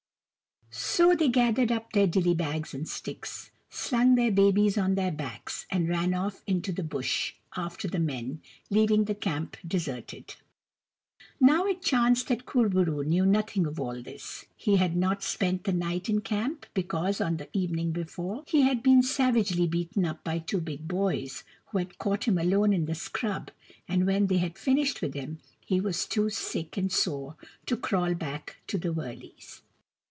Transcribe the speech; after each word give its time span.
So 0.73 1.15
they 1.15 1.27
gathered 1.27 1.69
up 1.71 1.91
their 1.91 2.07
dilly 2.07 2.33
bags 2.33 2.73
and 2.73 2.87
sticks, 2.87 3.51
slung 3.69 4.15
the 4.15 4.29
babies 4.29 4.77
on 4.77 4.95
their 4.95 5.11
backs, 5.11 5.65
and 5.69 5.89
ran 5.89 6.13
off 6.13 6.41
into 6.47 6.71
the 6.71 6.83
Bush 6.83 7.33
after 7.57 7.89
the 7.89 7.99
men, 7.99 8.41
leaving 8.69 9.03
the 9.03 9.15
camp 9.15 9.57
deserted. 9.67 10.35
Now, 11.41 11.65
it 11.65 11.81
chanced 11.81 12.27
that 12.29 12.45
Kur 12.45 12.69
bo 12.69 12.83
roo 12.83 13.03
knew 13.03 13.25
nothing 13.25 13.65
of 13.67 13.81
all 13.81 14.01
this. 14.01 14.45
He 14.55 14.77
had 14.77 14.95
not 14.95 15.23
spent 15.23 15.65
the 15.65 15.73
night 15.73 16.07
in 16.07 16.21
camp, 16.21 16.65
because, 16.73 17.19
on 17.19 17.35
the 17.35 17.49
evening 17.51 17.91
before, 17.91 18.43
he 18.47 18.61
had 18.61 18.81
been 18.81 19.01
sav 19.03 19.33
agely 19.35 19.69
beaten 19.69 20.07
by 20.23 20.39
two 20.39 20.61
big 20.61 20.87
boys, 20.87 21.43
who 21.67 21.79
had 21.79 21.97
caught 21.97 22.25
him 22.25 22.37
alone 22.37 22.71
in 22.71 22.85
the 22.85 22.95
scrub, 22.95 23.51
and 23.89 24.05
when 24.05 24.27
they 24.27 24.37
had 24.37 24.57
finished 24.57 25.01
with 25.01 25.15
him 25.15 25.39
he 25.65 25.81
was 25.81 26.05
too 26.05 26.29
sick 26.29 26.77
and 26.77 26.93
sore 26.93 27.35
to 27.65 27.75
crawl 27.75 28.13
back 28.13 28.57
to 28.67 28.77
the 28.77 28.93
wurleys. 28.93 29.63